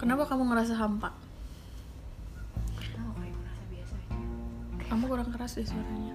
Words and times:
kenapa 0.00 0.22
kamu 0.26 0.42
ngerasa 0.50 0.74
hampa? 0.74 1.10
Tahu 2.94 3.10
kayak 3.14 3.34
merasa 3.38 3.62
biasa 3.70 3.94
aja. 3.94 4.16
kamu 4.86 5.04
kurang 5.06 5.30
keras 5.30 5.52
deh 5.58 5.66
suaranya. 5.66 6.14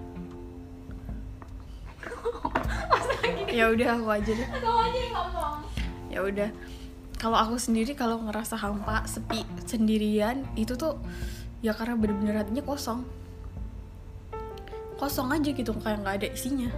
Ya 3.52 3.68
udah 3.68 3.88
aku 4.00 4.08
aja 4.08 4.32
deh. 4.32 4.48
Kau 4.48 4.80
aja 4.80 4.96
yang 4.96 5.12
ngomong. 5.12 5.56
ya 6.08 6.20
udah. 6.24 6.48
Kalau 7.20 7.38
aku 7.38 7.60
sendiri 7.60 7.92
kalau 7.94 8.18
ngerasa 8.24 8.56
hampa 8.58 9.04
sepi 9.06 9.44
sendirian 9.68 10.42
itu 10.58 10.74
tuh 10.74 10.98
ya 11.60 11.76
karena 11.76 11.94
bener-bener 12.00 12.40
hatinya 12.40 12.64
kosong. 12.64 13.04
Kosong 14.96 15.28
aja 15.30 15.52
gitu 15.52 15.76
kayak 15.84 16.00
nggak 16.00 16.16
ada 16.24 16.28
isinya. 16.32 16.72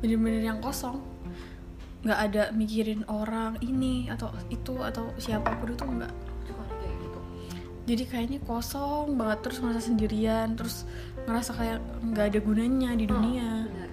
Bener-bener 0.00 0.42
yang 0.42 0.58
kosong 0.64 1.11
nggak 2.02 2.18
ada 2.18 2.42
mikirin 2.50 3.06
orang 3.06 3.54
ini 3.62 4.10
atau 4.10 4.34
itu 4.50 4.74
atau 4.82 5.14
siapa 5.22 5.54
pun 5.58 5.70
itu 5.70 5.84
nggak. 5.86 6.14
Gitu. 6.82 7.20
jadi 7.82 8.02
kayaknya 8.10 8.38
kosong 8.42 9.14
banget 9.14 9.38
terus 9.46 9.58
ngerasa 9.62 9.82
sendirian 9.90 10.54
terus 10.58 10.86
ngerasa 11.26 11.50
kayak 11.54 11.78
nggak 12.02 12.26
ada 12.34 12.38
gunanya 12.42 12.90
di 12.98 13.06
dunia. 13.06 13.66
Benar. 13.66 13.90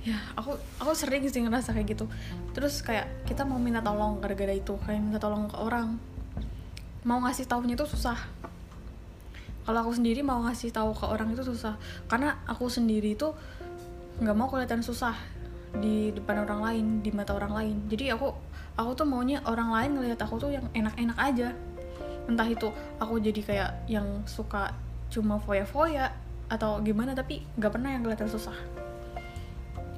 ya 0.00 0.16
aku 0.32 0.56
aku 0.80 0.96
sering 0.96 1.26
sih 1.26 1.42
ngerasa 1.42 1.74
kayak 1.74 1.98
gitu. 1.98 2.06
Terus 2.54 2.80
kayak 2.86 3.26
kita 3.26 3.42
mau 3.42 3.58
minta 3.58 3.82
tolong 3.82 4.22
gara-gara 4.22 4.54
itu 4.54 4.78
kayak 4.86 5.02
minta 5.02 5.18
tolong 5.18 5.50
ke 5.50 5.58
orang. 5.58 5.98
Mau 7.02 7.18
ngasih 7.26 7.50
taunya 7.50 7.74
itu 7.74 7.84
susah. 7.84 8.16
Kalau 9.66 9.78
aku 9.84 9.92
sendiri 9.92 10.24
mau 10.24 10.40
ngasih 10.46 10.72
tahu 10.72 10.96
ke 10.96 11.04
orang 11.04 11.34
itu 11.34 11.42
susah. 11.44 11.76
Karena 12.08 12.40
aku 12.48 12.70
sendiri 12.70 13.12
itu 13.12 13.34
nggak 14.22 14.36
mau 14.38 14.48
kelihatan 14.48 14.80
susah 14.80 15.39
di 15.78 16.10
depan 16.10 16.42
orang 16.42 16.60
lain 16.66 16.86
di 17.04 17.10
mata 17.14 17.36
orang 17.36 17.52
lain. 17.54 17.76
Jadi 17.86 18.10
aku 18.10 18.34
aku 18.74 18.90
tuh 18.98 19.06
maunya 19.06 19.38
orang 19.46 19.70
lain 19.70 19.90
ngelihat 20.00 20.18
aku 20.26 20.40
tuh 20.42 20.50
yang 20.50 20.66
enak-enak 20.74 21.18
aja. 21.20 21.54
Entah 22.26 22.48
itu 22.50 22.68
aku 22.98 23.22
jadi 23.22 23.40
kayak 23.42 23.70
yang 23.86 24.06
suka 24.26 24.74
cuma 25.10 25.38
foya-foya 25.38 26.10
atau 26.50 26.82
gimana 26.82 27.14
tapi 27.14 27.46
nggak 27.54 27.70
pernah 27.70 27.90
yang 27.94 28.02
kelihatan 28.02 28.26
susah. 28.26 28.56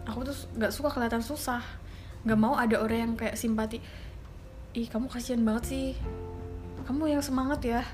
Aku 0.05 0.21
tuh 0.29 0.37
nggak 0.61 0.73
suka 0.73 0.93
kelihatan 0.93 1.25
susah. 1.25 1.65
Nggak 2.29 2.39
mau 2.39 2.55
ada 2.55 2.77
orang 2.79 2.99
yang 3.09 3.13
kayak 3.17 3.41
simpati 3.41 3.81
ih 4.73 4.89
kamu 4.89 5.09
kasihan 5.09 5.41
banget 5.45 5.65
sih. 5.69 5.89
Kamu 6.85 7.09
yang 7.09 7.23
semangat 7.25 7.61
ya. 7.65 7.85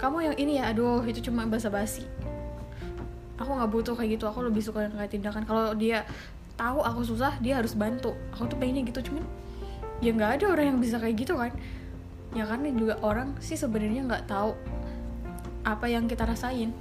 Kamu 0.00 0.24
yang 0.24 0.36
ini 0.40 0.60
ya 0.60 0.72
aduh 0.72 1.04
itu 1.04 1.20
cuma 1.28 1.44
basa-basi. 1.44 2.04
Aku 3.36 3.50
nggak 3.50 3.70
butuh 3.72 3.94
kayak 3.96 4.16
gitu. 4.16 4.24
Aku 4.28 4.40
lebih 4.40 4.64
suka 4.64 4.88
yang 4.88 4.94
kayak 4.96 5.12
tindakan. 5.12 5.44
Kalau 5.44 5.76
dia 5.76 6.08
tahu 6.54 6.78
aku 6.82 7.00
susah 7.02 7.38
dia 7.42 7.58
harus 7.58 7.74
bantu. 7.74 8.14
Aku 8.34 8.46
tuh 8.46 8.58
pengennya 8.58 8.86
gitu 8.86 9.10
cuman 9.12 9.24
ya 10.02 10.10
nggak 10.10 10.40
ada 10.40 10.44
orang 10.52 10.66
yang 10.74 10.78
bisa 10.80 10.98
kayak 10.98 11.16
gitu 11.18 11.34
kan. 11.38 11.52
Ya 12.34 12.44
karena 12.46 12.74
juga 12.74 12.94
orang 13.02 13.38
sih 13.38 13.54
sebenarnya 13.54 14.06
nggak 14.06 14.26
tahu 14.26 14.54
apa 15.66 15.86
yang 15.86 16.06
kita 16.10 16.26
rasain. 16.26 16.74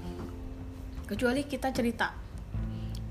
Kecuali 1.05 1.45
kita 1.45 1.69
cerita. 1.69 2.13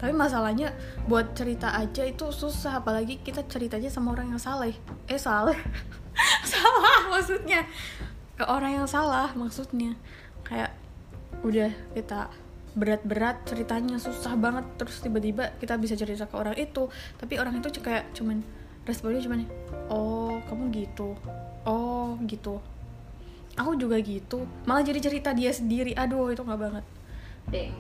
Tapi 0.03 0.11
masalahnya 0.11 0.75
buat 1.07 1.39
cerita 1.39 1.79
aja 1.79 2.03
itu 2.03 2.35
susah 2.35 2.83
apalagi 2.83 3.23
kita 3.23 3.47
ceritanya 3.47 3.87
sama 3.87 4.11
orang 4.19 4.35
yang 4.35 4.43
salah 4.43 4.67
eh 4.67 5.21
salah 5.21 5.55
salah 6.53 7.07
maksudnya. 7.07 7.63
Ke 8.35 8.45
orang 8.49 8.83
yang 8.83 8.89
salah 8.91 9.31
maksudnya. 9.39 9.95
Kayak 10.43 10.75
udah 11.47 11.71
kita 11.95 12.31
berat-berat 12.73 13.45
ceritanya 13.45 14.01
susah 14.01 14.37
banget. 14.37 14.65
Terus 14.81 15.01
tiba-tiba 15.05 15.53
kita 15.61 15.77
bisa 15.77 15.95
cerita 15.97 16.29
ke 16.29 16.35
orang 16.37 16.57
itu 16.57 16.89
tapi 17.21 17.37
orang 17.37 17.61
itu 17.61 17.69
kayak 17.81 18.13
cuman 18.17 18.41
responnya 18.83 19.23
cuman 19.23 19.47
oh 19.93 20.41
kamu 20.49 20.73
gitu. 20.85 21.15
Oh 21.63 22.19
gitu. 22.27 22.59
Aku 23.55 23.77
juga 23.77 24.01
gitu. 24.01 24.49
Malah 24.65 24.83
jadi 24.83 24.99
cerita 24.99 25.31
dia 25.37 25.53
sendiri. 25.53 25.93
Aduh 25.93 26.33
itu 26.33 26.41
nggak 26.41 26.61
banget. 26.61 26.85
Deng, 27.43 27.75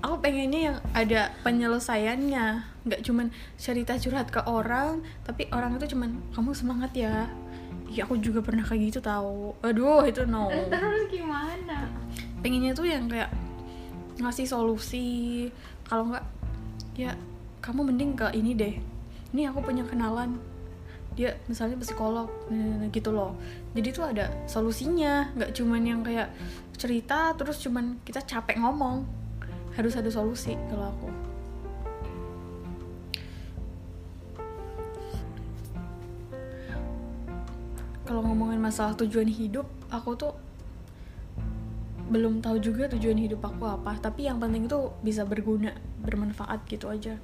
aku 0.00 0.16
pengennya 0.24 0.60
yang 0.72 0.76
ada 0.96 1.30
penyelesaiannya. 1.44 2.46
Nggak 2.88 3.00
cuman 3.04 3.28
cerita 3.60 3.94
curhat 4.00 4.32
ke 4.32 4.40
orang 4.48 5.04
tapi 5.22 5.46
orang 5.52 5.76
itu 5.76 5.94
cuman 5.94 6.16
kamu 6.32 6.50
semangat 6.56 6.92
ya. 6.96 7.28
Ya 7.88 8.04
aku 8.04 8.20
juga 8.20 8.44
pernah 8.44 8.64
kayak 8.64 8.92
gitu 8.92 9.00
tahu. 9.00 9.56
Aduh 9.64 10.04
itu 10.04 10.24
no. 10.28 10.48
Terus 10.48 11.08
gimana? 11.08 11.88
Pengennya 12.42 12.72
tuh 12.74 12.86
yang 12.86 13.10
kayak 13.10 13.30
ngasih 14.18 14.46
solusi. 14.46 15.48
Kalau 15.86 16.10
nggak 16.10 16.24
ya 16.98 17.14
kamu 17.62 17.90
mending 17.92 18.12
ke 18.18 18.26
ini 18.34 18.52
deh. 18.54 18.74
Ini 19.34 19.50
aku 19.50 19.62
punya 19.62 19.84
kenalan. 19.86 20.38
Dia 21.18 21.34
misalnya 21.50 21.74
psikolog 21.82 22.30
nah, 22.46 22.86
gitu 22.94 23.10
loh. 23.10 23.34
Jadi 23.74 23.88
tuh 23.90 24.04
ada 24.06 24.30
solusinya. 24.46 25.30
Nggak 25.34 25.50
cuman 25.54 25.82
yang 25.82 26.00
kayak 26.02 26.30
cerita 26.78 27.34
terus 27.34 27.58
cuman 27.62 27.98
kita 28.02 28.22
capek 28.22 28.58
ngomong. 28.62 29.06
Harus 29.74 29.94
ada 29.94 30.10
solusi 30.10 30.58
kalau 30.70 30.90
aku. 30.90 31.08
Kalau 38.08 38.24
ngomongin 38.24 38.56
masalah 38.56 38.96
tujuan 38.96 39.28
hidup 39.28 39.68
aku 39.92 40.16
tuh 40.16 40.32
belum 42.08 42.40
tahu 42.40 42.56
juga 42.64 42.88
tujuan 42.88 43.20
hidup 43.20 43.44
aku 43.44 43.68
apa 43.68 44.00
tapi 44.00 44.24
yang 44.24 44.40
penting 44.40 44.64
itu 44.64 44.88
bisa 45.04 45.28
berguna 45.28 45.76
bermanfaat 46.00 46.64
gitu 46.64 46.88
aja. 46.88 47.20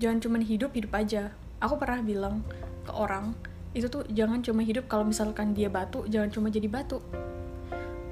Jangan 0.00 0.20
cuma 0.20 0.36
hidup 0.40 0.76
hidup 0.76 0.92
aja. 0.92 1.32
Aku 1.60 1.80
pernah 1.80 2.04
bilang 2.04 2.44
ke 2.84 2.92
orang 2.92 3.32
itu 3.72 3.86
tuh 3.88 4.02
jangan 4.10 4.42
cuma 4.42 4.60
hidup 4.66 4.90
kalau 4.90 5.06
misalkan 5.06 5.54
dia 5.54 5.70
batu 5.72 6.04
jangan 6.12 6.28
cuma 6.28 6.52
jadi 6.52 6.68
batu. 6.68 7.00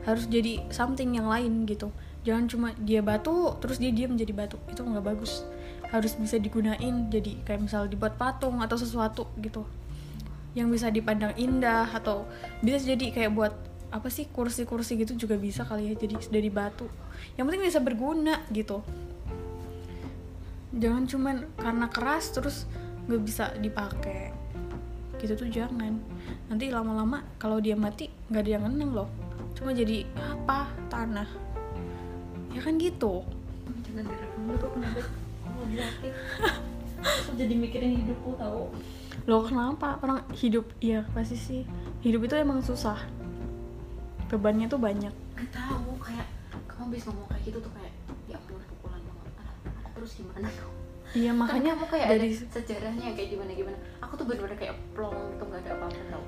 Harus 0.09 0.25
jadi 0.33 0.65
something 0.73 1.21
yang 1.21 1.29
lain 1.29 1.69
gitu. 1.69 1.93
Jangan 2.25 2.49
cuma 2.49 2.69
dia 2.81 3.05
batu 3.05 3.53
terus 3.61 3.77
dia 3.77 3.93
diam 3.93 4.17
jadi 4.17 4.33
batu. 4.33 4.57
Itu 4.73 4.89
nggak 4.89 5.05
bagus. 5.05 5.45
Harus 5.93 6.17
bisa 6.17 6.41
digunain 6.41 7.13
jadi 7.13 7.45
kayak 7.45 7.69
misal 7.69 7.85
dibuat 7.85 8.17
patung 8.17 8.65
atau 8.65 8.81
sesuatu 8.81 9.29
gitu. 9.45 9.69
Yang 10.57 10.81
bisa 10.81 10.87
dipandang 10.89 11.37
indah 11.37 11.93
atau 11.93 12.25
bisa 12.65 12.81
jadi 12.81 13.13
kayak 13.13 13.33
buat 13.37 13.68
apa 13.89 14.13
sih 14.13 14.29
kursi-kursi 14.29 15.01
gitu 15.01 15.17
juga 15.17 15.41
bisa 15.41 15.65
kali 15.65 15.93
ya 15.93 15.95
jadi 15.97 16.21
dari 16.29 16.51
batu. 16.53 16.85
Yang 17.41 17.45
penting 17.49 17.63
bisa 17.65 17.81
berguna 17.81 18.45
gitu. 18.53 18.85
Jangan 20.77 21.09
cuman 21.09 21.37
karena 21.57 21.87
keras 21.89 22.25
terus 22.37 22.69
nggak 23.09 23.23
bisa 23.25 23.45
dipakai. 23.57 24.37
Gitu 25.17 25.33
tuh 25.35 25.49
jangan. 25.49 25.97
Nanti 26.53 26.69
lama-lama 26.69 27.25
kalau 27.41 27.57
dia 27.65 27.75
mati 27.75 28.13
nggak 28.29 28.43
ada 28.45 28.51
yang 28.51 28.63
ngeneng 28.69 28.93
loh. 28.93 29.09
Cuma 29.57 29.73
jadi 29.73 30.05
apa? 30.21 30.69
Tanah. 30.93 31.29
Ya 32.53 32.61
kan 32.61 32.77
gitu. 32.77 33.25
Jangan 33.89 34.05
direkam 34.05 34.41
dulu 34.53 34.69
kenapa? 34.77 35.01
Terus 36.99 37.27
jadi 37.41 37.55
mikirin 37.57 38.05
hidupku 38.05 38.37
tahu? 38.37 38.69
Loh 39.25 39.43
kenapa? 39.49 39.97
Orang 40.05 40.29
hidup? 40.37 40.69
Iya 40.85 41.09
pasti 41.17 41.41
sih. 41.41 41.63
Hidup 42.05 42.29
itu 42.29 42.37
emang 42.37 42.61
susah 42.61 43.01
bebannya 44.29 44.67
tuh 44.69 44.81
banyak. 44.81 45.13
Gak 45.37 45.51
tahu 45.53 45.97
kayak 46.01 46.29
kamu 46.79 46.95
bisa 46.95 47.11
ngomong 47.11 47.29
kayak 47.35 47.43
gitu 47.43 47.59
tuh 47.59 47.73
kayak 47.75 47.93
ya 48.31 48.39
ampun 48.39 48.63
pukulan 48.79 49.03
banget 49.03 49.35
anak 49.43 49.87
terus 49.99 50.11
gimana 50.15 50.47
dong 50.47 50.75
iya 51.17 51.33
makanya 51.35 51.75
kamu 51.75 51.87
kayak 51.91 52.07
dari 52.07 52.29
ada 52.31 52.47
sejarahnya 52.53 53.07
kayak 53.17 53.29
gimana 53.33 53.51
gimana? 53.57 53.79
Aku 54.05 54.13
tuh 54.21 54.25
bener-bener 54.29 54.61
kayak 54.61 54.77
plong 54.93 55.17
gitu 55.33 55.43
gak 55.49 55.61
ada 55.65 55.71
apa-apa 55.75 56.01
tau. 56.13 56.25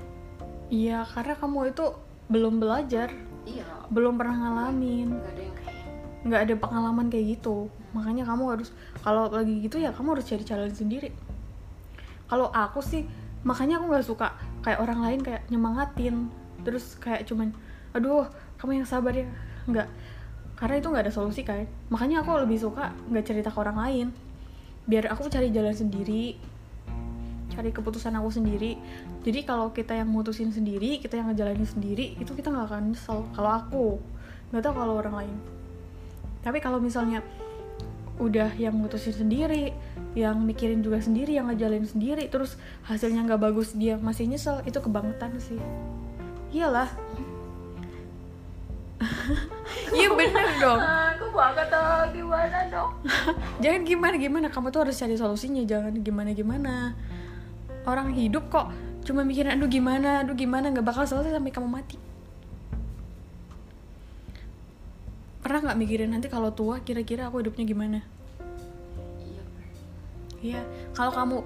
Iya 0.73 0.99
karena 1.05 1.33
kamu 1.37 1.57
itu 1.69 1.85
belum 2.27 2.53
belajar. 2.57 3.09
Iya. 3.45 3.65
Belum 3.93 4.17
pernah 4.17 4.35
ngalamin. 4.41 5.09
Gak 5.21 5.31
ada 5.37 5.41
yang 5.45 5.55
kayak 5.55 5.77
nggak 6.21 6.41
ada 6.49 6.55
pengalaman 6.57 7.07
kayak 7.13 7.25
gitu. 7.37 7.69
Makanya 7.93 8.23
kamu 8.25 8.43
harus 8.57 8.69
kalau 9.05 9.29
lagi 9.29 9.53
gitu 9.61 9.77
ya 9.77 9.93
kamu 9.93 10.17
harus 10.17 10.25
cari 10.25 10.43
jalan 10.43 10.73
sendiri. 10.73 11.13
Kalau 12.25 12.49
aku 12.49 12.81
sih 12.81 13.05
makanya 13.45 13.77
aku 13.77 13.85
nggak 13.85 14.05
suka 14.05 14.33
kayak 14.65 14.81
orang 14.81 14.99
lain 15.05 15.19
kayak 15.21 15.45
nyemangatin. 15.53 16.33
Terus 16.65 16.97
kayak 16.97 17.29
cuman 17.29 17.53
aduh 17.91 18.27
kamu 18.57 18.83
yang 18.83 18.87
sabar 18.87 19.13
ya. 19.15 19.27
Nggak. 19.67 19.87
Karena 20.57 20.75
itu 20.77 20.87
nggak 20.93 21.03
ada 21.09 21.13
solusi 21.13 21.41
kan. 21.41 21.65
Makanya 21.89 22.21
aku 22.21 22.37
lebih 22.37 22.61
suka 22.61 22.93
nggak 23.09 23.25
cerita 23.25 23.49
ke 23.49 23.57
orang 23.57 23.77
lain. 23.77 24.07
Biar 24.85 25.09
aku 25.09 25.29
cari 25.29 25.49
jalan 25.49 25.73
sendiri 25.73 26.51
cari 27.51 27.69
keputusan 27.75 28.15
aku 28.15 28.31
sendiri. 28.31 28.79
Jadi 29.21 29.43
kalau 29.43 29.75
kita 29.75 29.93
yang 29.93 30.07
mutusin 30.07 30.49
sendiri 30.55 31.03
kita 31.03 31.19
yang 31.19 31.29
ngejalanin 31.29 31.67
sendiri 31.67 32.15
itu 32.17 32.31
kita 32.31 32.47
nggak 32.47 32.67
akan 32.71 32.95
nyesel. 32.95 33.27
Kalau 33.35 33.51
aku 33.51 33.85
nggak 34.49 34.63
tahu 34.63 34.73
kalau 34.73 34.93
orang 34.97 35.15
lain. 35.21 35.37
Tapi 36.41 36.57
kalau 36.63 36.79
misalnya 36.79 37.21
udah 38.17 38.53
yang 38.55 38.77
mutusin 38.77 39.13
sendiri 39.13 39.73
yang 40.13 40.37
mikirin 40.43 40.83
juga 40.85 41.01
sendiri 41.01 41.39
yang 41.39 41.49
ngejalanin 41.49 41.87
sendiri 41.87 42.27
terus 42.27 42.59
hasilnya 42.85 43.23
nggak 43.25 43.41
bagus 43.41 43.73
dia 43.73 43.97
masih 43.97 44.27
nyesel 44.27 44.63
itu 44.63 44.79
kebangetan 44.79 45.35
sih. 45.37 45.59
Iyalah 46.51 46.91
iya 49.97 50.09
bener 50.13 50.47
dong. 50.61 50.81
Aku 50.81 51.25
banget 51.33 51.67
tuh 51.69 52.01
gimana 52.13 52.57
dong? 52.69 52.91
Jangan 53.63 53.81
gimana 53.85 54.15
gimana. 54.17 54.47
Kamu 54.49 54.69
tuh 54.69 54.85
harus 54.87 54.97
cari 54.97 55.15
solusinya. 55.17 55.63
Jangan 55.65 55.93
gimana 56.01 56.31
gimana. 56.37 56.93
Orang 57.85 58.13
hidup 58.13 58.49
kok 58.53 58.69
cuma 59.01 59.25
mikirin 59.25 59.57
aduh 59.57 59.69
gimana? 59.69 60.21
Aduh 60.21 60.37
gimana? 60.37 60.69
Nggak 60.69 60.85
bakal 60.85 61.03
selesai 61.09 61.33
sampai 61.33 61.53
kamu 61.53 61.69
mati. 61.69 61.97
Pernah 65.41 65.59
nggak 65.65 65.79
mikirin 65.81 66.13
nanti 66.13 66.29
kalau 66.29 66.53
tua 66.53 66.85
kira-kira 66.85 67.25
aku 67.25 67.41
hidupnya 67.41 67.65
gimana? 67.65 67.99
Iya 69.25 69.41
Iya, 70.41 70.61
kalau 70.93 71.09
kamu 71.09 71.37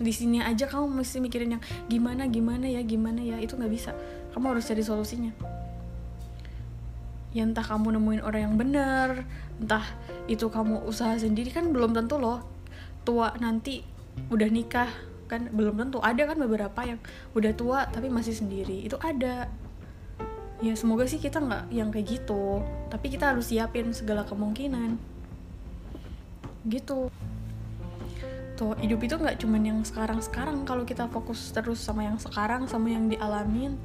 di 0.00 0.12
sini 0.16 0.40
aja 0.40 0.64
kamu 0.64 1.04
mesti 1.04 1.20
mikirin 1.20 1.60
yang 1.60 1.62
gimana 1.86 2.26
gimana 2.26 2.66
ya 2.66 2.82
gimana 2.82 3.22
ya. 3.22 3.38
Itu 3.38 3.54
nggak 3.54 3.70
bisa. 3.70 3.94
Kamu 4.34 4.50
harus 4.50 4.66
cari 4.66 4.82
solusinya. 4.82 5.59
Ya 7.30 7.46
entah 7.46 7.62
kamu 7.62 7.94
nemuin 7.94 8.22
orang 8.26 8.42
yang 8.42 8.56
benar, 8.58 9.22
entah 9.62 9.86
itu 10.26 10.50
kamu 10.50 10.82
usaha 10.82 11.14
sendiri 11.14 11.54
kan 11.54 11.70
belum 11.70 11.94
tentu 11.94 12.18
loh. 12.18 12.42
Tua 13.06 13.30
nanti 13.38 13.86
udah 14.34 14.50
nikah 14.50 14.90
kan 15.30 15.46
belum 15.54 15.78
tentu. 15.78 16.02
Ada 16.02 16.26
kan 16.26 16.42
beberapa 16.42 16.80
yang 16.82 16.98
udah 17.38 17.52
tua 17.54 17.86
tapi 17.86 18.10
masih 18.10 18.34
sendiri. 18.34 18.82
Itu 18.82 18.98
ada. 18.98 19.46
Ya 20.60 20.74
semoga 20.74 21.06
sih 21.06 21.22
kita 21.22 21.38
nggak 21.38 21.64
yang 21.70 21.94
kayak 21.94 22.18
gitu. 22.18 22.66
Tapi 22.90 23.06
kita 23.14 23.30
harus 23.30 23.46
siapin 23.46 23.94
segala 23.94 24.26
kemungkinan. 24.26 24.98
Gitu. 26.66 27.14
Tuh 28.58 28.74
hidup 28.82 29.00
itu 29.06 29.14
nggak 29.16 29.38
cuman 29.38 29.62
yang 29.62 29.78
sekarang 29.86 30.18
sekarang 30.18 30.66
kalau 30.66 30.82
kita 30.82 31.06
fokus 31.06 31.54
terus 31.54 31.78
sama 31.78 32.04
yang 32.04 32.18
sekarang 32.18 32.66
sama 32.66 32.90
yang 32.92 33.06
dialamin 33.08 33.78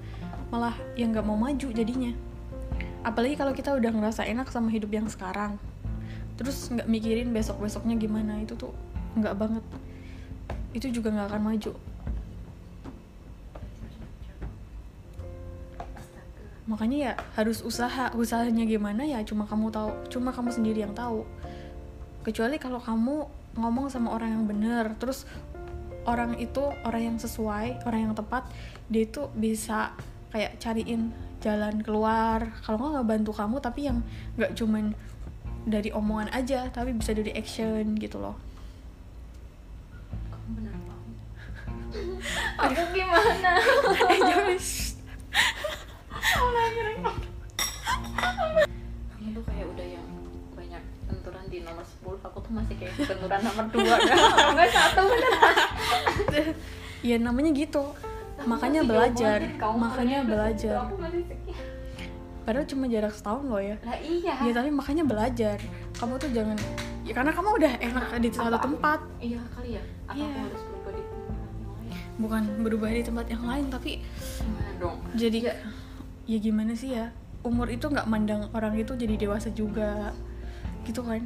malah 0.51 0.75
yang 0.99 1.15
nggak 1.15 1.23
mau 1.23 1.39
maju 1.39 1.71
jadinya 1.71 2.11
apalagi 3.05 3.37
kalau 3.37 3.53
kita 3.53 3.69
udah 3.77 3.93
ngerasa 3.93 4.25
enak 4.25 4.49
sama 4.49 4.73
hidup 4.73 4.89
yang 4.89 5.05
sekarang. 5.05 5.61
Terus 6.35 6.73
nggak 6.73 6.89
mikirin 6.89 7.29
besok 7.29 7.61
besoknya 7.61 7.93
gimana 7.95 8.41
itu 8.41 8.57
tuh 8.57 8.73
nggak 9.13 9.37
banget. 9.37 9.63
Itu 10.73 10.89
juga 10.89 11.13
nggak 11.13 11.29
akan 11.29 11.43
maju. 11.45 11.71
Makanya 16.65 16.97
ya 16.97 17.13
harus 17.37 17.61
usaha. 17.61 18.09
Usahanya 18.17 18.65
gimana 18.65 19.05
ya 19.05 19.21
cuma 19.21 19.45
kamu 19.45 19.69
tahu 19.69 19.93
cuma 20.09 20.33
kamu 20.33 20.49
sendiri 20.49 20.81
yang 20.81 20.97
tahu. 20.97 21.21
Kecuali 22.25 22.57
kalau 22.57 22.81
kamu 22.81 23.29
ngomong 23.55 23.87
sama 23.87 24.11
orang 24.11 24.35
yang 24.35 24.43
bener 24.49 24.85
terus 24.99 25.23
orang 26.03 26.35
itu 26.37 26.61
orang 26.83 27.15
yang 27.15 27.17
sesuai 27.17 27.87
orang 27.87 28.11
yang 28.11 28.13
tepat 28.13 28.43
dia 28.91 29.07
itu 29.07 29.31
bisa 29.31 29.95
kayak 30.35 30.59
cariin 30.59 31.15
jalan 31.45 31.75
keluar. 31.85 32.41
Kalau 32.65 32.81
nggak 32.81 33.05
ngebantu 33.05 33.31
kamu 33.37 33.61
tapi 33.61 33.85
yang 33.85 34.01
nggak 34.33 34.57
cuman 34.57 34.97
dari 35.69 35.93
omongan 35.93 36.33
aja 36.33 36.65
tapi 36.73 36.97
bisa 36.97 37.13
dari 37.13 37.29
action 37.37 37.93
gitu 38.01 38.17
loh. 38.17 38.33
Kamu 40.33 40.49
benar 40.57 40.73
banget 40.73 41.13
aku 42.65 42.81
gimana? 42.97 43.51
Eh 44.09 44.19
jangan. 44.25 44.57
Kamu 49.13 49.29
tuh 49.37 49.43
kayak 49.45 49.65
udah 49.69 49.85
yang 49.85 50.07
banyak 50.57 50.83
benturan 51.05 51.43
di 51.53 51.57
nomor 51.61 51.85
10 51.85 52.25
aku 52.25 52.37
tuh 52.41 52.51
masih 52.57 52.75
kayak 52.81 52.93
benturan 53.05 53.39
nomor 53.45 53.65
2 53.69 53.85
kan? 53.85 54.17
Enggak 54.57 54.69
satu 54.73 55.01
beneran. 55.05 55.55
Ya 57.05 57.21
namanya 57.21 57.53
gitu 57.53 57.93
makanya 58.45 58.81
belajar. 58.85 59.39
Makanya 59.59 60.17
belajar. 60.23 60.79
Padahal 62.45 62.67
cuma 62.69 62.85
jarak 62.85 63.13
setahun 63.13 63.43
loh 63.49 63.57
ya. 63.57 63.75
Lah 63.81 63.97
iya. 63.97 64.33
Ya 64.37 64.51
tapi 64.53 64.69
makanya 64.69 65.01
belajar. 65.01 65.57
Kamu 65.97 66.21
tuh 66.21 66.29
jangan 66.29 66.53
ya 67.05 67.13
karena 67.13 67.31
kamu 67.33 67.49
udah 67.57 67.73
enak 67.81 68.05
di 68.21 68.29
satu 68.29 68.57
tempat. 68.57 68.99
Iya 69.17 69.41
kali 69.53 69.69
ya? 69.77 69.83
Apa 70.05 70.13
Iya. 70.13 70.25
aku 70.29 70.39
harus 70.45 70.61
berubah 70.61 70.91
di 70.93 71.01
tempat 71.01 71.49
yang 71.57 71.69
lain? 71.73 71.89
Bukan 72.21 72.41
berubah 72.61 72.89
di 72.89 73.03
tempat 73.03 73.25
yang 73.29 73.43
lain 73.49 73.65
tapi 73.73 73.91
gimana 74.39 74.71
dong? 74.77 74.97
jadi 75.17 75.39
ya 76.25 76.37
gimana 76.37 76.71
sih 76.77 76.89
ya? 76.93 77.05
Umur 77.45 77.69
itu 77.69 77.85
nggak 77.85 78.09
mandang 78.09 78.49
orang 78.53 78.73
itu 78.77 78.93
jadi 78.93 79.17
dewasa 79.17 79.49
juga. 79.49 80.13
Gitu 80.85 81.01
kan? 81.01 81.25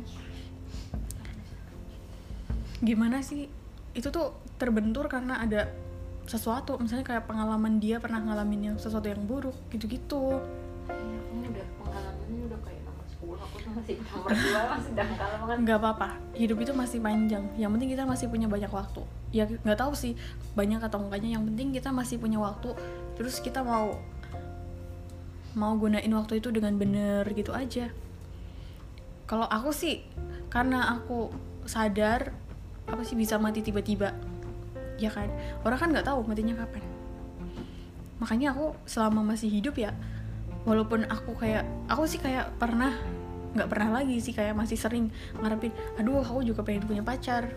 Gimana 2.80 3.20
sih? 3.20 3.52
Itu 3.92 4.08
tuh 4.08 4.32
terbentur 4.56 5.12
karena 5.12 5.44
ada 5.44 5.68
sesuatu 6.30 6.78
misalnya 6.78 7.02
kayak 7.02 7.26
pengalaman 7.26 7.82
dia 7.82 7.98
pernah 7.98 8.22
ngalamin 8.22 8.72
yang 8.72 8.78
sesuatu 8.78 9.10
yang 9.10 9.26
buruk 9.26 9.58
gitu-gitu. 9.74 10.38
Kamu 10.86 11.50
udah 11.50 11.66
pengalamannya 11.82 12.42
udah 12.46 12.60
kayak 12.62 12.82
nomor 12.86 13.06
10 13.10 13.46
aku 13.50 13.56
tuh 13.66 13.72
masih 13.74 13.96
nomor 13.98 14.30
2 14.38 14.70
masih 14.78 14.92
dangkal 14.94 15.30
banget. 15.42 15.58
Nggak 15.66 15.78
apa-apa 15.82 16.10
hidup 16.38 16.58
itu 16.62 16.72
masih 16.78 17.02
panjang. 17.02 17.44
Yang 17.58 17.72
penting 17.74 17.90
kita 17.98 18.04
masih 18.06 18.26
punya 18.30 18.46
banyak 18.46 18.70
waktu. 18.70 19.02
Ya 19.34 19.50
nggak 19.50 19.80
tahu 19.82 19.94
sih 19.98 20.14
banyak 20.54 20.82
atau 20.86 21.02
enggaknya. 21.02 21.42
Yang 21.42 21.44
penting 21.50 21.68
kita 21.74 21.90
masih 21.90 22.22
punya 22.22 22.38
waktu 22.38 22.78
terus 23.18 23.42
kita 23.42 23.66
mau 23.66 23.98
mau 25.58 25.74
gunain 25.82 26.14
waktu 26.14 26.38
itu 26.38 26.54
dengan 26.54 26.78
bener 26.78 27.26
gitu 27.34 27.58
aja. 27.58 27.90
Kalau 29.26 29.50
aku 29.50 29.74
sih 29.74 30.06
karena 30.54 30.94
aku 30.94 31.34
sadar 31.66 32.38
apa 32.86 33.02
sih 33.02 33.18
bisa 33.18 33.38
mati 33.42 33.62
tiba-tiba 33.62 34.29
ya 35.00 35.10
kan? 35.10 35.32
Orang 35.64 35.80
kan 35.80 35.90
nggak 35.96 36.08
tahu 36.08 36.22
matinya 36.28 36.60
kapan. 36.60 36.84
Makanya 38.20 38.52
aku 38.52 38.76
selama 38.84 39.24
masih 39.24 39.48
hidup 39.48 39.80
ya 39.80 39.96
walaupun 40.68 41.08
aku 41.08 41.34
kayak 41.40 41.64
aku 41.88 42.04
sih 42.06 42.20
kayak 42.20 42.52
pernah 42.60 42.92
nggak 43.56 43.70
pernah 43.72 44.04
lagi 44.04 44.20
sih 44.22 44.36
kayak 44.36 44.54
masih 44.54 44.78
sering 44.78 45.10
ngarepin 45.42 45.74
aduh 45.98 46.22
aku 46.22 46.44
juga 46.46 46.62
pengen 46.62 46.86
punya 46.86 47.02
pacar. 47.02 47.50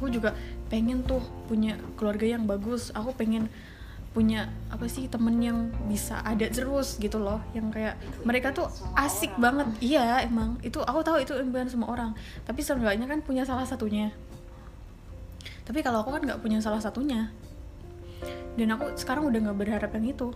Aku 0.00 0.08
juga 0.08 0.32
pengen 0.72 1.04
tuh 1.04 1.20
punya 1.44 1.76
keluarga 2.00 2.24
yang 2.24 2.48
bagus. 2.48 2.88
Aku 2.96 3.12
pengen 3.12 3.52
punya 4.10 4.50
apa 4.72 4.90
sih 4.90 5.06
temen 5.06 5.38
yang 5.38 5.70
bisa 5.86 6.24
ada 6.24 6.48
terus 6.48 6.96
gitu 6.96 7.20
loh. 7.20 7.44
Yang 7.52 7.76
kayak 7.76 7.94
mereka 8.24 8.56
tuh 8.56 8.66
asik 8.96 9.36
banget. 9.36 9.68
Iya 9.84 10.24
emang. 10.24 10.56
Itu 10.64 10.80
aku 10.80 11.04
tahu 11.04 11.20
itu 11.20 11.36
impian 11.36 11.68
semua 11.68 11.92
orang. 11.92 12.16
Tapi 12.48 12.64
seenggaknya 12.64 13.04
kan 13.04 13.20
punya 13.20 13.44
salah 13.44 13.68
satunya 13.68 14.08
tapi 15.70 15.86
kalau 15.86 16.02
aku 16.02 16.18
kan 16.18 16.26
nggak 16.26 16.42
punya 16.42 16.58
salah 16.58 16.82
satunya. 16.82 17.30
Dan 18.58 18.74
aku 18.74 18.90
sekarang 18.98 19.30
udah 19.30 19.38
nggak 19.38 19.58
berharap 19.62 19.94
yang 19.94 20.10
itu. 20.10 20.34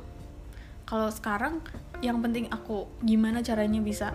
Kalau 0.86 1.10
sekarang 1.10 1.58
yang 1.98 2.22
penting 2.22 2.46
aku 2.54 2.86
gimana 3.02 3.42
caranya 3.42 3.82
bisa 3.82 4.14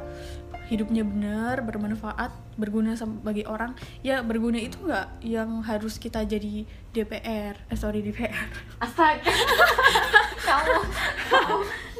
hidupnya 0.71 1.04
benar 1.04 1.60
bermanfaat 1.68 2.31
berguna 2.56 2.95
bagi 3.19 3.44
orang. 3.44 3.75
Ya 4.00 4.24
berguna 4.24 4.63
itu 4.63 4.80
nggak 4.80 5.19
yang 5.19 5.60
harus 5.60 6.00
kita 6.00 6.24
jadi 6.24 6.63
DPR 6.96 7.67
eh 7.67 7.75
sorry 7.75 8.00
DPR 8.00 8.48
astaga. 8.79 9.20
Kamu 10.48 10.79
kamu 11.29 11.58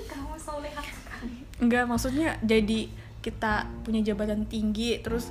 kamu 0.10 0.36
soleha 0.40 0.82
sekali 0.82 1.44
Enggak, 1.60 1.86
maksudnya 1.92 2.40
jadi 2.40 2.88
kita 3.20 3.68
punya 3.84 4.00
jabatan 4.00 4.48
tinggi 4.48 4.96
terus 5.04 5.28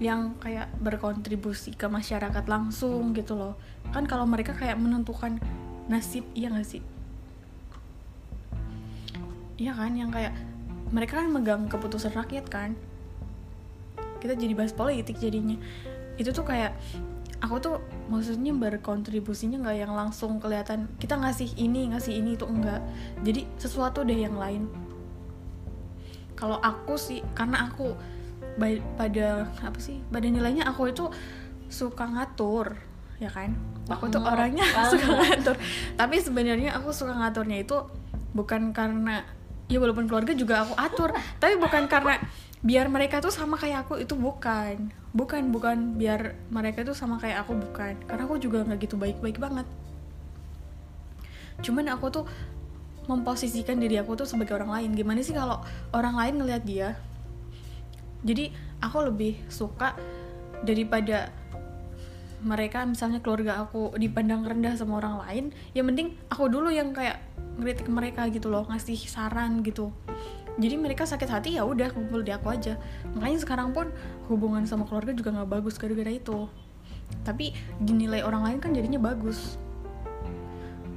yang 0.00 0.40
kayak 0.40 0.72
berkontribusi 0.80 1.76
ke 1.76 1.84
masyarakat 1.84 2.44
langsung 2.48 3.12
gitu 3.12 3.36
loh. 3.36 3.54
Kan 3.92 4.08
kalau 4.08 4.24
mereka 4.24 4.56
kayak 4.56 4.80
menentukan 4.80 5.36
nasib, 5.92 6.24
iya 6.32 6.48
gak 6.48 6.64
sih? 6.64 6.82
Iya 9.60 9.76
kan, 9.76 9.92
yang 9.92 10.08
kayak 10.08 10.32
mereka 10.88 11.20
kan 11.20 11.28
megang 11.28 11.68
keputusan 11.68 12.16
rakyat 12.16 12.48
kan. 12.48 12.72
Kita 14.24 14.32
jadi 14.32 14.56
bahas 14.56 14.72
politik 14.72 15.20
jadinya. 15.20 15.60
Itu 16.16 16.32
tuh 16.32 16.48
kayak 16.48 16.72
aku 17.40 17.56
tuh 17.60 17.76
maksudnya 18.12 18.52
berkontribusinya 18.52 19.64
nggak 19.64 19.78
yang 19.80 19.92
langsung 19.96 20.36
kelihatan 20.36 20.92
kita 21.00 21.16
ngasih 21.16 21.48
ini 21.56 21.88
ngasih 21.96 22.20
ini 22.20 22.36
itu 22.36 22.44
enggak 22.44 22.84
jadi 23.24 23.48
sesuatu 23.56 24.04
deh 24.04 24.20
yang 24.28 24.36
lain 24.36 24.68
kalau 26.36 26.60
aku 26.60 27.00
sih 27.00 27.24
karena 27.32 27.72
aku 27.72 27.96
pada 28.94 29.48
apa 29.64 29.78
sih? 29.80 30.04
Pada 30.12 30.28
nilainya 30.28 30.68
aku 30.68 30.92
itu 30.92 31.08
suka 31.72 32.04
ngatur 32.04 32.76
ya 33.16 33.32
kan? 33.32 33.56
Aku 33.88 34.06
tuh 34.12 34.20
Banget, 34.20 34.32
orangnya 34.36 34.66
banget. 34.76 34.90
suka 34.92 35.06
ngatur. 35.16 35.56
Tapi 35.96 36.16
sebenarnya 36.20 36.70
aku 36.76 36.92
suka 36.92 37.16
ngaturnya 37.16 37.64
itu 37.64 37.76
bukan 38.36 38.70
karena 38.70 39.24
ya 39.70 39.78
walaupun 39.78 40.06
keluarga 40.10 40.34
juga 40.34 40.66
aku 40.66 40.74
atur 40.74 41.10
tapi 41.38 41.54
bukan 41.58 41.86
karena 41.86 42.18
biar 42.60 42.90
mereka 42.90 43.22
tuh 43.22 43.32
sama 43.32 43.56
kayak 43.56 43.88
aku 43.88 43.98
itu 44.02 44.12
bukan. 44.14 44.92
Bukan 45.10 45.50
bukan. 45.50 45.96
Biar 45.96 46.36
mereka 46.52 46.84
tuh 46.84 46.94
sama 46.94 47.16
kayak 47.18 47.42
aku 47.48 47.56
bukan. 47.56 47.96
Karena 48.06 48.22
aku 48.28 48.36
juga 48.38 48.62
nggak 48.62 48.78
gitu 48.84 48.94
baik-baik 49.00 49.40
banget. 49.40 49.66
Cuman 51.60 51.88
aku 51.92 52.06
tuh 52.08 52.24
memposisikan 53.08 53.76
diri 53.80 53.98
aku 53.98 54.14
tuh 54.14 54.28
sebagai 54.28 54.54
orang 54.54 54.70
lain. 54.70 54.90
Gimana 54.94 55.20
sih 55.20 55.34
kalau 55.34 55.60
orang 55.90 56.14
lain 56.14 56.34
ngelihat 56.40 56.62
dia 56.64 56.88
jadi 58.24 58.52
aku 58.84 59.08
lebih 59.08 59.40
suka 59.48 59.96
daripada 60.64 61.32
mereka 62.40 62.88
misalnya 62.88 63.20
keluarga 63.20 63.60
aku 63.60 63.92
dipandang 64.00 64.44
rendah 64.44 64.72
sama 64.72 65.00
orang 65.00 65.20
lain 65.24 65.44
ya 65.76 65.84
mending 65.84 66.16
aku 66.32 66.48
dulu 66.48 66.72
yang 66.72 66.96
kayak 66.96 67.20
ngeritik 67.60 67.88
mereka 67.92 68.24
gitu 68.32 68.48
loh 68.48 68.64
ngasih 68.68 68.96
saran 68.96 69.60
gitu. 69.60 69.92
Jadi 70.60 70.76
mereka 70.76 71.04
sakit 71.04 71.28
hati 71.28 71.50
ya 71.56 71.64
udah 71.64 71.92
kumpul 71.92 72.24
di 72.24 72.32
aku 72.32 72.52
aja. 72.52 72.80
Makanya 73.16 73.38
sekarang 73.44 73.76
pun 73.76 73.92
hubungan 74.28 74.64
sama 74.64 74.88
keluarga 74.88 75.12
juga 75.12 75.32
nggak 75.36 75.48
bagus 75.48 75.76
gara-gara 75.76 76.08
itu. 76.08 76.48
Tapi 77.24 77.52
dinilai 77.80 78.24
orang 78.24 78.48
lain 78.48 78.58
kan 78.64 78.72
jadinya 78.72 79.00
bagus 79.00 79.60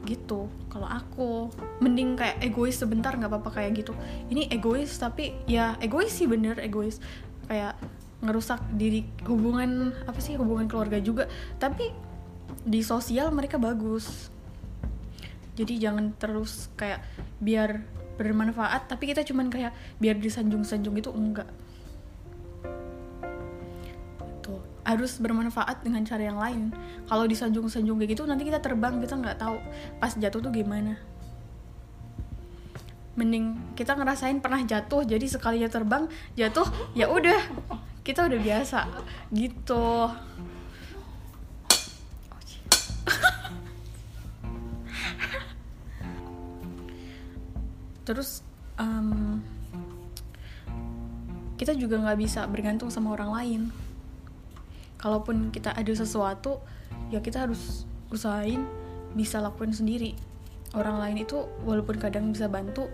gitu. 0.03 0.51
Kalau 0.67 0.87
aku 0.87 1.49
mending 1.79 2.19
kayak 2.19 2.43
egois 2.43 2.75
sebentar 2.75 3.15
nggak 3.15 3.31
apa-apa 3.31 3.61
kayak 3.61 3.83
gitu. 3.83 3.93
Ini 4.29 4.51
egois 4.51 4.91
tapi 4.99 5.35
ya 5.47 5.75
egois 5.79 6.11
sih 6.11 6.27
bener 6.27 6.59
egois. 6.59 6.99
Kayak 7.47 7.79
ngerusak 8.23 8.59
diri 8.75 9.03
hubungan 9.27 9.91
apa 10.07 10.19
sih 10.19 10.35
hubungan 10.35 10.67
keluarga 10.67 10.99
juga. 10.99 11.27
Tapi 11.59 11.91
di 12.63 12.81
sosial 12.83 13.31
mereka 13.31 13.59
bagus. 13.59 14.31
Jadi 15.53 15.77
jangan 15.77 16.15
terus 16.17 16.71
kayak 16.79 17.03
biar 17.39 17.83
bermanfaat 18.13 18.85
tapi 18.85 19.09
kita 19.09 19.25
cuman 19.25 19.49
kayak 19.49 19.73
biar 19.97 20.21
disanjung-sanjung 20.21 20.93
itu 21.01 21.09
enggak 21.09 21.49
harus 24.83 25.15
bermanfaat 25.19 25.83
dengan 25.83 26.03
cara 26.03 26.23
yang 26.27 26.39
lain. 26.39 26.75
Kalau 27.07 27.23
disanjung-sanjung 27.23 27.97
kayak 27.99 28.11
gitu 28.15 28.27
nanti 28.27 28.43
kita 28.43 28.59
terbang 28.59 28.99
kita 28.99 29.15
nggak 29.15 29.39
tahu 29.39 29.57
pas 29.99 30.11
jatuh 30.11 30.43
tuh 30.43 30.51
gimana. 30.51 30.99
Mending 33.15 33.75
kita 33.79 33.95
ngerasain 33.95 34.43
pernah 34.43 34.59
jatuh 34.59 35.07
jadi 35.07 35.23
sekalinya 35.23 35.71
terbang 35.71 36.07
jatuh 36.35 36.67
ya 36.93 37.07
udah. 37.07 37.39
Kita 38.03 38.27
udah 38.27 38.39
biasa 38.39 38.79
gitu. 39.31 40.11
Terus 48.03 48.43
em, 48.75 49.39
kita 51.55 51.71
juga 51.71 52.03
nggak 52.03 52.19
bisa 52.19 52.43
bergantung 52.51 52.91
sama 52.91 53.15
orang 53.15 53.31
lain 53.31 53.71
kalaupun 55.03 55.51
kita 55.51 55.75
ada 55.75 55.91
sesuatu 55.91 56.63
ya 57.11 57.19
kita 57.19 57.43
harus 57.43 57.83
usahain 58.07 58.63
bisa 59.11 59.43
lakuin 59.43 59.75
sendiri. 59.75 60.15
Orang 60.73 60.97
lain 60.97 61.21
itu 61.21 61.37
walaupun 61.67 61.99
kadang 61.99 62.31
bisa 62.31 62.47
bantu 62.47 62.87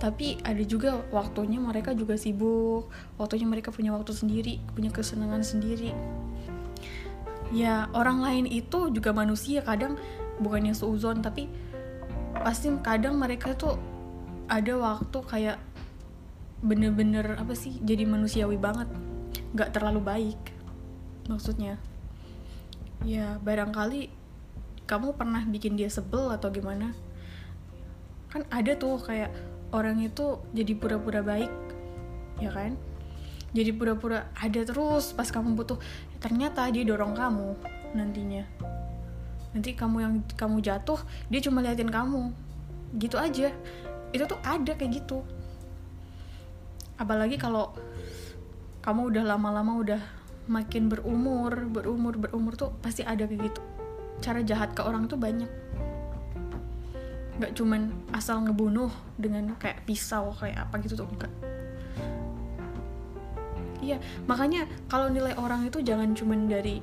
tapi 0.00 0.40
ada 0.42 0.58
juga 0.64 0.98
waktunya 1.14 1.62
mereka 1.62 1.94
juga 1.94 2.18
sibuk 2.18 2.90
waktunya 3.20 3.46
mereka 3.46 3.70
punya 3.70 3.94
waktu 3.94 4.16
sendiri 4.16 4.64
punya 4.72 4.88
kesenangan 4.88 5.44
sendiri. 5.44 5.92
Ya 7.52 7.92
orang 7.92 8.24
lain 8.24 8.44
itu 8.48 8.88
juga 8.88 9.12
manusia 9.12 9.60
kadang 9.60 10.00
bukannya 10.40 10.72
seuzon 10.72 11.20
tapi 11.20 11.52
pasti 12.40 12.72
kadang 12.80 13.20
mereka 13.20 13.52
tuh 13.52 13.76
ada 14.48 14.72
waktu 14.80 15.18
kayak 15.28 15.58
bener-bener 16.64 17.36
apa 17.36 17.52
sih 17.52 17.78
jadi 17.84 18.08
manusiawi 18.08 18.56
banget 18.56 18.88
nggak 19.52 19.70
terlalu 19.76 20.00
baik 20.00 20.40
maksudnya. 21.26 21.78
Ya 23.02 23.38
barangkali 23.42 24.10
kamu 24.86 25.14
pernah 25.18 25.42
bikin 25.46 25.74
dia 25.74 25.90
sebel 25.90 26.30
atau 26.30 26.50
gimana? 26.50 26.94
Kan 28.30 28.46
ada 28.48 28.74
tuh 28.78 28.98
kayak 29.02 29.30
orang 29.74 30.02
itu 30.02 30.38
jadi 30.54 30.72
pura-pura 30.78 31.20
baik 31.24 31.50
ya 32.38 32.50
kan? 32.50 32.74
Jadi 33.52 33.70
pura-pura 33.76 34.32
ada 34.32 34.60
terus 34.64 35.12
pas 35.12 35.28
kamu 35.28 35.52
butuh. 35.52 35.76
Ternyata 36.18 36.72
dia 36.72 36.86
dorong 36.88 37.12
kamu 37.12 37.48
nantinya. 37.92 38.44
Nanti 39.52 39.76
kamu 39.76 39.96
yang 40.00 40.14
kamu 40.32 40.64
jatuh 40.64 40.96
dia 41.28 41.40
cuma 41.44 41.60
liatin 41.60 41.92
kamu. 41.92 42.32
Gitu 42.96 43.20
aja. 43.20 43.52
Itu 44.12 44.24
tuh 44.24 44.40
ada 44.40 44.72
kayak 44.72 45.04
gitu. 45.04 45.20
Apalagi 46.96 47.36
kalau 47.36 47.76
kamu 48.80 49.12
udah 49.14 49.24
lama-lama 49.36 49.72
udah 49.78 50.02
makin 50.50 50.90
berumur 50.90 51.70
berumur 51.70 52.18
berumur 52.18 52.54
tuh 52.58 52.74
pasti 52.82 53.06
ada 53.06 53.26
kayak 53.26 53.52
gitu. 53.52 53.60
Cara 54.22 54.42
jahat 54.42 54.74
ke 54.74 54.82
orang 54.82 55.06
tuh 55.06 55.18
banyak. 55.18 55.50
Nggak 57.38 57.52
cuman 57.58 57.90
asal 58.14 58.42
ngebunuh 58.46 58.90
dengan 59.18 59.54
kayak 59.58 59.82
pisau 59.86 60.34
kayak 60.36 60.68
apa 60.68 60.78
gitu 60.82 60.94
tuh 60.98 61.08
enggak 61.08 61.32
iya 63.82 63.98
makanya 64.30 64.70
kalau 64.86 65.10
nilai 65.10 65.34
orang 65.34 65.66
itu 65.66 65.82
jangan 65.82 66.14
cuman 66.14 66.46
dari 66.46 66.78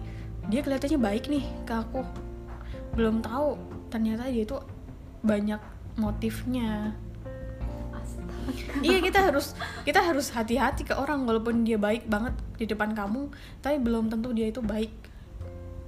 dia 0.50 0.66
kelihatannya 0.66 1.00
baik 1.00 1.30
nih 1.30 1.46
ke 1.64 1.74
aku. 1.78 2.02
Belum 2.98 3.22
tahu 3.22 3.56
ternyata 3.94 4.26
dia 4.28 4.44
itu 4.44 4.58
banyak 5.22 5.62
motifnya. 6.02 6.98
Iya 8.86 9.00
kita 9.00 9.20
harus 9.32 9.54
kita 9.84 10.00
harus 10.02 10.32
hati-hati 10.34 10.86
ke 10.88 10.94
orang 10.96 11.26
walaupun 11.26 11.64
dia 11.64 11.76
baik 11.80 12.06
banget 12.06 12.34
di 12.58 12.66
depan 12.68 12.94
kamu 12.94 13.32
tapi 13.64 13.78
belum 13.80 14.12
tentu 14.12 14.32
dia 14.32 14.50
itu 14.50 14.62
baik. 14.64 14.92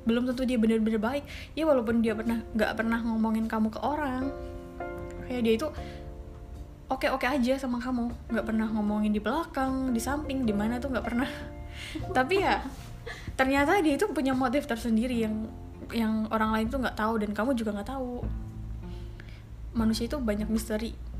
Belum 0.01 0.25
tentu 0.25 0.47
dia 0.47 0.57
bener-bener 0.57 0.97
baik. 0.97 1.23
Ya 1.53 1.69
walaupun 1.69 2.01
dia 2.01 2.17
pernah 2.17 2.41
nggak 2.57 2.71
pernah 2.73 2.99
ngomongin 3.05 3.45
kamu 3.45 3.69
ke 3.69 3.79
orang. 3.81 4.33
Kayak 5.29 5.41
dia 5.45 5.53
itu 5.55 5.67
oke 6.89 7.07
oke 7.13 7.25
aja 7.27 7.53
sama 7.61 7.77
kamu. 7.77 8.09
Nggak 8.33 8.45
pernah 8.45 8.67
ngomongin 8.73 9.13
di 9.13 9.21
belakang 9.21 9.93
di 9.93 10.01
samping 10.01 10.43
di 10.43 10.53
mana 10.55 10.81
tuh 10.81 10.89
nggak 10.89 11.05
pernah. 11.05 11.29
Tapi 12.17 12.35
ya 12.41 12.65
ternyata 13.37 13.77
dia 13.79 13.95
itu 13.97 14.09
punya 14.09 14.33
motif 14.33 14.65
tersendiri 14.65 15.21
yang 15.21 15.45
yang 15.91 16.25
orang 16.31 16.55
lain 16.55 16.67
tuh 16.71 16.79
nggak 16.81 16.97
tahu 16.97 17.21
dan 17.21 17.29
kamu 17.35 17.53
juga 17.53 17.77
nggak 17.77 17.89
tahu. 17.93 18.25
Manusia 19.71 20.09
itu 20.09 20.19
banyak 20.19 20.49
misteri 20.51 21.10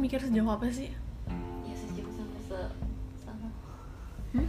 aku 0.00 0.08
mikir 0.08 0.24
sejauh 0.24 0.48
apa 0.48 0.64
sih? 0.72 0.88
Ya 1.68 1.76
sejauh 1.76 2.08
sampai 2.08 2.40
se 2.40 2.56
sana 3.20 3.52
Hmm? 4.32 4.48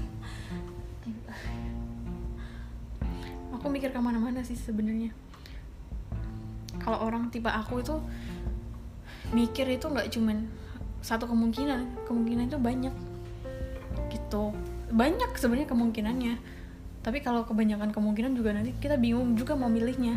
aku 3.52 3.68
mikir 3.68 3.92
ke 3.92 4.00
mana-mana 4.00 4.48
sih 4.48 4.56
sebenarnya. 4.56 5.12
Kalau 6.80 7.04
orang 7.04 7.28
tipe 7.36 7.52
aku 7.52 7.84
itu 7.84 8.00
mikir 9.36 9.68
itu 9.68 9.92
nggak 9.92 10.08
cuman 10.16 10.48
satu 11.04 11.28
kemungkinan. 11.28 12.08
Kemungkinan 12.08 12.48
itu 12.48 12.56
banyak. 12.56 12.96
Gitu. 14.08 14.56
Banyak 14.88 15.36
sebenarnya 15.36 15.68
kemungkinannya. 15.68 16.40
Tapi 17.04 17.20
kalau 17.20 17.44
kebanyakan 17.44 17.92
kemungkinan 17.92 18.40
juga 18.40 18.56
nanti 18.56 18.72
kita 18.80 18.96
bingung 18.96 19.36
juga 19.36 19.60
mau 19.60 19.68
milihnya 19.68 20.16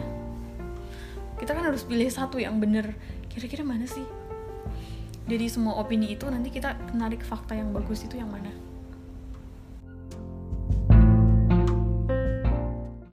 kita 1.43 1.51
kan 1.51 1.67
harus 1.67 1.83
pilih 1.83 2.07
satu 2.07 2.39
yang 2.39 2.63
bener. 2.63 2.95
Kira-kira 3.27 3.67
mana 3.67 3.91
sih 3.91 4.07
dari 5.25 5.49
semua 5.49 5.81
opini 5.81 6.13
itu 6.13 6.29
nanti 6.29 6.53
kita 6.53 6.77
narik 6.93 7.25
fakta 7.25 7.57
yang 7.57 7.73
bagus 7.73 8.05
itu 8.05 8.21
yang 8.21 8.29
mana 8.29 8.64